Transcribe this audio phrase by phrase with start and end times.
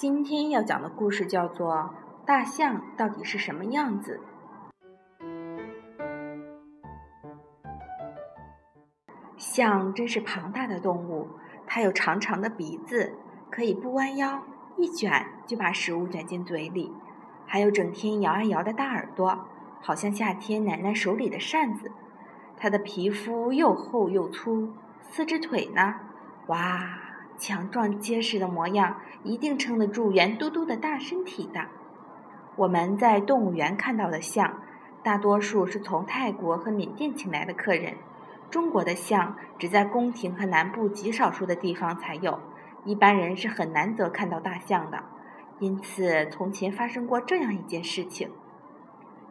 [0.00, 1.74] 今天要讲的故事叫做
[2.24, 4.18] 《大象到底是什么样子》。
[9.36, 11.28] 象真是庞大的动物，
[11.66, 13.12] 它有长长的鼻子，
[13.50, 14.42] 可以不弯腰，
[14.78, 16.90] 一卷就把食物卷进嘴里；
[17.44, 19.46] 还有整天摇啊摇的大耳朵，
[19.82, 21.92] 好像夏天奶奶手里的扇子。
[22.56, 24.72] 它的皮肤又厚又粗，
[25.10, 25.96] 四只腿呢，
[26.46, 26.98] 哇，
[27.40, 31.66] 强壮结实的模样，一定撑得住圆嘟嘟的大身体的。
[32.54, 34.60] 我们在动物园看到的象，
[35.02, 37.94] 大多数是从泰国和缅甸请来的客人。
[38.50, 42.38] 中国的象只在宫廷和南部极少数的地方才有，
[42.84, 45.02] 一般人是很难得看到大象的。
[45.58, 48.30] 因此，从前发生过这样一件事情：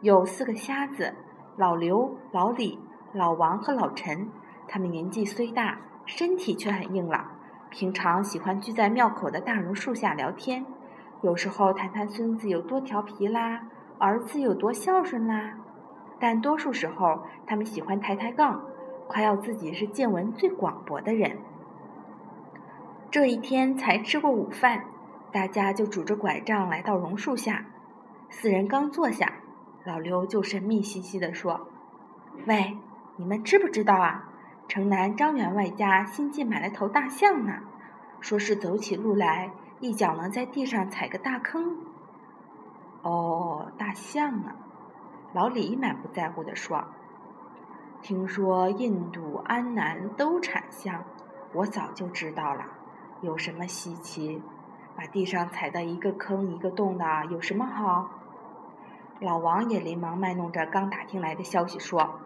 [0.00, 1.14] 有四个瞎子，
[1.56, 2.78] 老刘、老李。
[3.12, 4.28] 老王和老陈，
[4.68, 7.39] 他们年纪虽大，身体却很硬朗。
[7.70, 10.66] 平常喜欢聚在庙口的大榕树下聊天，
[11.22, 13.62] 有时候谈谈孙子有多调皮啦，
[13.98, 15.54] 儿子有多孝顺啦。
[16.18, 18.64] 但多数时候，他们喜欢抬抬杠，
[19.06, 21.38] 夸耀自己是见闻最广博的人。
[23.08, 24.84] 这一天才吃过午饭，
[25.30, 27.66] 大家就拄着拐杖来到榕树下。
[28.28, 29.34] 四人刚坐下，
[29.84, 31.68] 老刘就神秘兮兮地说
[32.46, 32.76] ：“喂。”
[33.16, 34.29] 你们知不知道啊？
[34.70, 37.54] 城南张员外家新近买了头大象呢，
[38.20, 41.76] 说是走起路来一脚能在地上踩个大坑。
[43.02, 44.54] 哦，大象啊！
[45.32, 46.84] 老李满不在乎地说
[48.00, 51.02] ：“听说印度、安南都产象，
[51.52, 52.66] 我早就知道了，
[53.22, 54.40] 有什么稀奇？
[54.94, 58.08] 把地上踩的一个坑一个洞的，有什么好？”
[59.18, 62.20] 老王也连忙卖弄着刚打听来的消息说。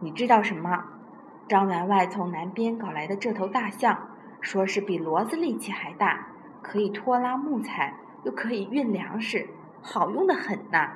[0.00, 0.86] 你知道什么？
[1.48, 4.08] 张员外从南边搞来的这头大象，
[4.40, 6.26] 说是比骡子力气还大，
[6.60, 7.94] 可以拖拉木材，
[8.24, 9.48] 又可以运粮食，
[9.80, 10.94] 好用的很呐。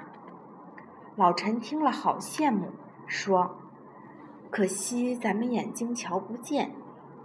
[1.15, 2.71] 老陈听了好羡慕，
[3.07, 3.57] 说
[4.51, 6.73] ：“可惜咱们眼睛瞧不见。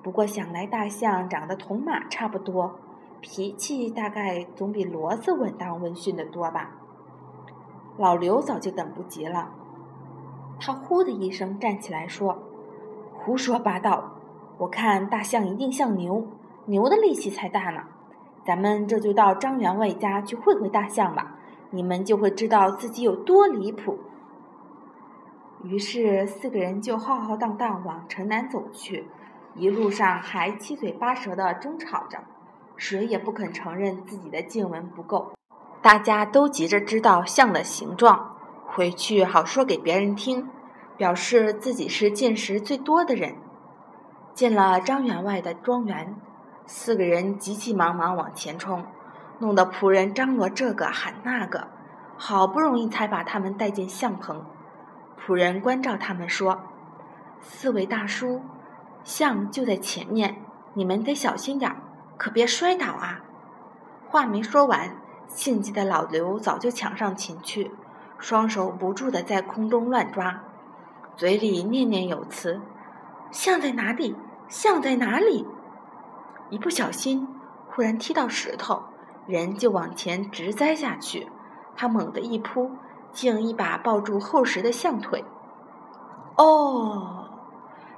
[0.03, 2.80] 不过想来大象长得同马差不多，
[3.22, 6.75] 脾气大概总比骡子稳当温驯的多吧。”
[7.97, 9.52] 老刘早就等不及了。
[10.59, 12.44] 他呼的一声站起来说
[13.25, 14.12] ：“胡说八道！
[14.59, 16.28] 我看大象一定像牛，
[16.66, 17.81] 牛的力气才大呢。
[18.46, 21.36] 咱们这就到张员外家去会会大象吧，
[21.72, 23.97] 你们就会知道自己有多离谱。”
[25.66, 29.08] 于是四个人就浩浩荡荡往城南走去，
[29.56, 32.19] 一路上还七嘴八舌的争吵着，
[32.75, 35.31] 谁也不肯承认自己的见闻不够，
[35.81, 38.36] 大家都急着知道象的形状。
[38.68, 40.47] 回去好说给别人听，
[40.97, 43.35] 表示自己是见识最多的人。
[44.33, 46.16] 进了张员外的庄园，
[46.66, 48.85] 四个人急急忙忙往前冲，
[49.39, 51.67] 弄得仆人张罗这个喊那个，
[52.17, 54.45] 好不容易才把他们带进相棚。
[55.17, 56.59] 仆人关照他们说
[57.39, 58.41] ：“四位大叔，
[59.03, 60.38] 象就在前面，
[60.73, 61.77] 你们得小心点儿，
[62.17, 63.22] 可别摔倒啊！”
[64.09, 67.72] 话没说完，性急的老刘早就抢上前去。
[68.17, 70.44] 双手不住地在空中乱抓，
[71.18, 72.59] 嘴里念念有词
[73.31, 74.16] ：“象在哪里？
[74.50, 75.48] 象在哪里？”
[76.52, 77.26] 一不小心，
[77.70, 78.84] 忽然踢到石头，
[79.25, 81.30] 人就往前直栽下去。
[81.78, 82.72] 他猛地一扑，
[83.14, 85.24] 竟一把抱住厚实的象腿。
[86.36, 87.30] 哦，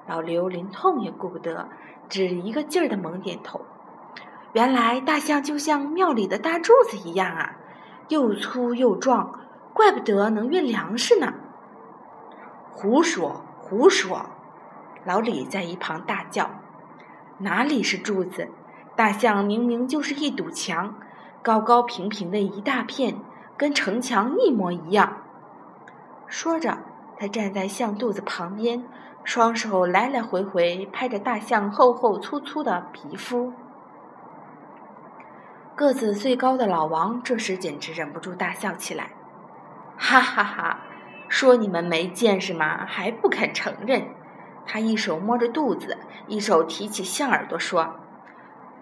[0.07, 1.69] 老刘连痛也顾不得，
[2.07, 3.61] 只一个劲儿地猛点头。
[4.53, 7.55] 原来大象就像庙里的大柱子一样啊，
[8.09, 9.39] 又粗又壮。
[9.73, 11.33] 怪不得能运粮食呢！
[12.79, 14.27] 胡说胡说！
[15.03, 16.47] 老李在一旁大叫
[17.39, 18.49] ：“哪里是柱子？
[18.95, 20.93] 大象明明就是一堵墙，
[21.41, 23.17] 高高平平的一大片，
[23.57, 25.23] 跟城墙一模一样。”
[26.29, 26.77] 说着，
[27.17, 28.83] 他站在象肚子旁边，
[29.23, 33.53] 双手来来回回拍着大象厚厚粗粗的皮肤。
[35.75, 39.13] 个子最高的老王这时简直忍不住大笑起来。
[39.97, 40.81] 哈哈哈！
[41.29, 42.85] 说你们没见识吗？
[42.85, 44.07] 还不肯承认。
[44.65, 45.97] 他一手摸着肚子，
[46.27, 47.95] 一手提起象耳朵说：“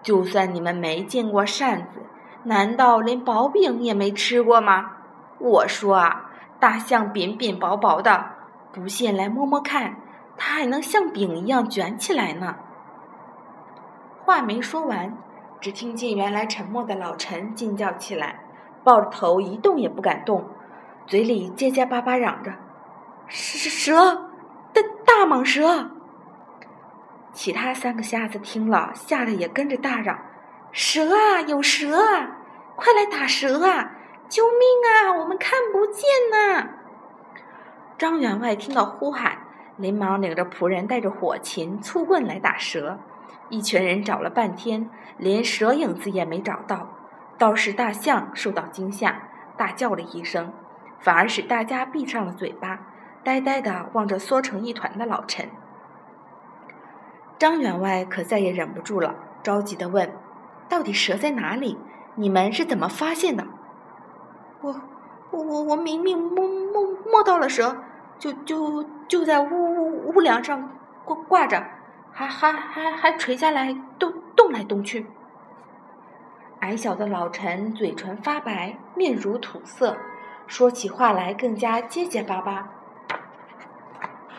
[0.02, 2.02] 就算你们没见过扇子，
[2.44, 4.92] 难道连薄饼也没吃过吗？
[5.38, 8.30] 我说啊，大象扁扁薄薄的，
[8.72, 9.96] 不信来摸摸看，
[10.36, 12.56] 它还能像饼一样卷起来呢。”
[14.24, 15.16] 话没说完，
[15.60, 18.40] 只听见原来沉默的老陈惊叫起来，
[18.82, 20.44] 抱着头一动也不敢动。
[21.06, 22.52] 嘴里结结巴巴嚷着
[23.28, 24.30] ：“蛇蛇，
[24.72, 25.90] 大大蟒蛇！”
[27.32, 30.18] 其他三个瞎子听了，吓得也跟着大嚷
[30.72, 32.38] ：“蛇啊，有蛇啊！
[32.74, 33.92] 快来打蛇啊！
[34.28, 34.60] 救命
[34.90, 35.12] 啊！
[35.20, 36.70] 我们看不见呐！”
[37.96, 39.38] 张员外听到呼喊，
[39.76, 42.98] 连忙领着仆人带着火钳、粗棍来打蛇。
[43.48, 46.88] 一群人找了半天，连蛇影子也没找到。
[47.38, 50.52] 倒是大象受到惊吓，大叫了一声，
[51.00, 52.80] 反而使大家闭上了嘴巴，
[53.22, 55.48] 呆呆地望着缩成一团的老陈。
[57.38, 60.10] 张员外可再也忍不住了，着急地问
[60.68, 61.78] ：“到底蛇在哪里？
[62.14, 63.46] 你们是怎么发现的
[64.62, 64.80] ？”“我、
[65.30, 67.76] 我、我、我明明摸摸摸到了蛇，
[68.18, 70.70] 就就就在屋屋屋梁上
[71.04, 71.62] 挂挂着，
[72.10, 75.06] 还还还还垂下来动动来动去。”
[76.60, 79.94] 矮小的老陈嘴唇发白，面如土色，
[80.46, 82.70] 说起话来更加结结巴巴。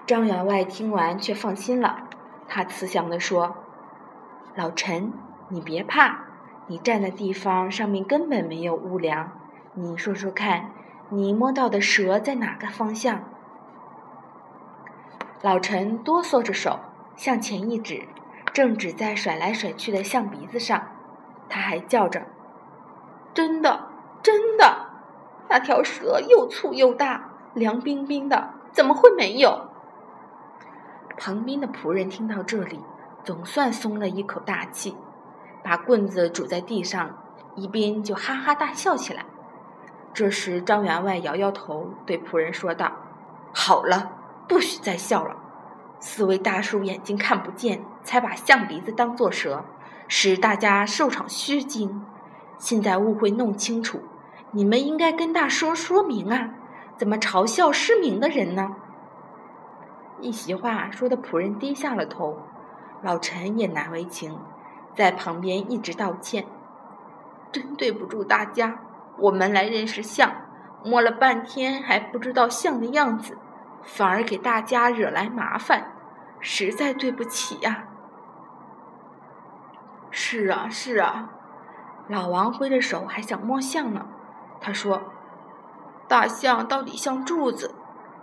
[0.06, 2.04] 张员外听完却放心了。
[2.48, 3.58] 他慈祥地说
[4.56, 5.12] ：“老陈，
[5.50, 6.20] 你别怕，
[6.68, 9.32] 你站的地方上面根本没有屋梁。
[9.74, 10.72] 你说说看，
[11.10, 13.24] 你摸到的蛇在哪个方向？”
[15.44, 16.80] 老陈哆嗦着手
[17.16, 18.08] 向前一指，
[18.54, 20.88] 正指在甩来甩去的象鼻子上。
[21.50, 22.26] 他还叫着
[23.36, 23.90] ：“真的，
[24.24, 24.87] 真的，
[25.50, 29.70] 那条蛇又粗又大，凉冰冰的，怎么会没有？”
[31.18, 32.80] 旁边的仆人听到这里，
[33.24, 34.96] 总算松了一口大气，
[35.64, 37.18] 把棍子拄在地上，
[37.56, 39.26] 一边就哈哈大笑起来。
[40.14, 42.92] 这时，张员外摇摇头，对仆人说道
[43.54, 44.12] ：“好了，
[44.48, 45.36] 不许再笑了。
[46.00, 49.66] 四位大叔眼睛看不见，才把象鼻子当作蛇，
[50.08, 52.06] 使大家受场虚惊。
[52.60, 54.02] 现在误会弄清楚，
[54.52, 56.52] 你们应该跟大叔说明啊，
[56.98, 58.76] 怎么嘲笑失明的人呢？”
[60.20, 62.40] 一席话说的仆人低下了头，
[63.04, 64.40] 老陈也难为情，
[64.96, 66.46] 在旁边一直道歉
[67.52, 68.80] ：“真对不住大家，
[69.20, 70.32] 我们来认识象，
[70.84, 73.38] 摸了半天还不知道象的样子，
[73.84, 75.92] 反而给大家惹来麻烦，
[76.40, 77.84] 实在对不起呀。
[80.10, 81.30] ”“是啊，是啊。”
[82.10, 84.08] 老王挥着手还想摸象呢，
[84.60, 85.02] 他说
[86.08, 87.74] ：“大象到底像柱子，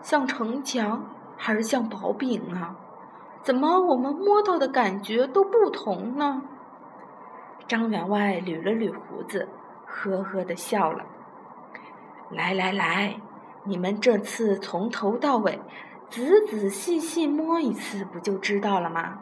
[0.02, 2.76] 像城墙。”还是像薄饼啊？
[3.42, 6.42] 怎么我们摸到的感觉都不同呢？
[7.66, 9.48] 张员外捋了捋胡子，
[9.84, 11.04] 呵呵的笑了。
[12.31, 13.20] 来来来，
[13.64, 15.60] 你们这次从头到尾
[16.08, 19.19] 仔仔细细摸一次，不就知道了吗？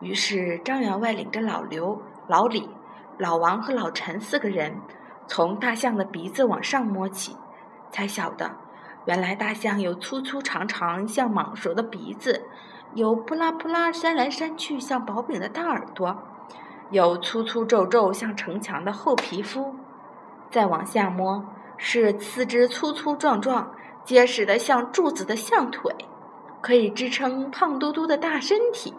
[0.00, 2.68] 于是张员外领着老刘、老李、
[3.16, 4.78] 老王和老陈四个人，
[5.26, 7.36] 从大象的鼻子往上摸起，
[7.90, 8.50] 才晓得。
[9.04, 12.44] 原来大象有粗粗长长像蟒蛇的鼻子，
[12.94, 16.16] 有扑啦扑啦扇来扇去像薄饼的大耳朵，
[16.90, 19.76] 有粗粗皱皱像城墙的厚皮肤。
[20.50, 21.44] 再往下摸，
[21.76, 23.72] 是四肢粗粗壮壮、
[24.04, 25.94] 结实的像柱子的象腿，
[26.60, 28.94] 可以支撑胖嘟嘟的大身体。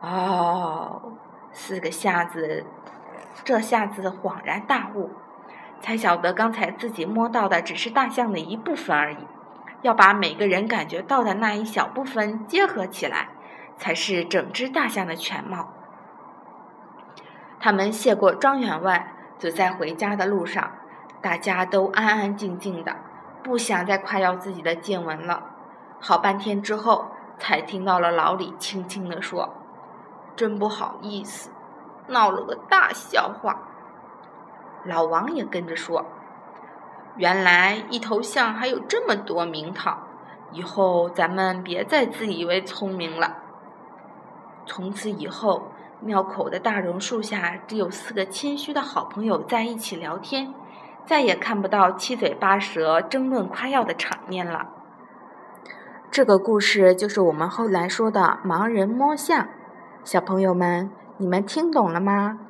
[0.00, 1.12] 哦，
[1.52, 2.64] 四个瞎子，
[3.44, 5.10] 这下子恍然大悟。
[5.80, 9.26] 才晓得刚才自己摸到的只是大象的一部分而已，
[9.80, 13.28] 要把每个人感觉到的那一小部分结合起来，
[13.78, 15.72] 才是整只大象的全貌。
[17.58, 20.70] 他们谢过庄员外，走在回家的路上，
[21.22, 22.96] 大家都安安静静的，
[23.42, 25.44] 不想再夸耀自己的见闻了。
[25.98, 29.54] 好半天之后，才听到了老李轻轻地说
[30.36, 31.50] ：“真不好意思，
[32.10, 33.56] 闹了个大笑话。”
[34.84, 36.06] 老王也跟着说
[37.16, 40.06] ：“原来一头象还有这么多名堂，
[40.52, 43.36] 以后咱们别再自以为聪明了。”
[44.66, 50.54] 从此以后，庙口的大榕树下只有四个谦虚的好朋友在一起聊天，
[51.04, 54.68] 再也看不到七嘴八舌争论夸耀的场面了。
[56.10, 59.48] 这个故事就是我们后来说的盲人摸象。
[60.02, 60.90] 小朋友们，
[61.20, 62.49] 你们听懂了吗？